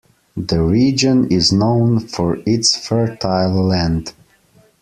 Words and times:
The 0.35 0.63
region 0.63 1.31
is 1.31 1.53
known 1.53 1.99
for 1.99 2.39
its 2.47 2.75
fertile 2.75 3.63
land. 3.67 4.15